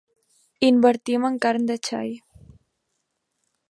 [0.69, 2.11] Invertim en carn de xai.